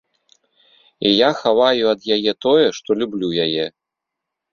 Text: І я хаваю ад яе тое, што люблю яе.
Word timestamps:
І 1.09 1.09
я 1.09 1.27
хаваю 1.41 1.83
ад 1.93 2.01
яе 2.15 2.33
тое, 2.45 2.65
што 2.79 2.97
люблю 3.03 3.29
яе. 3.45 3.67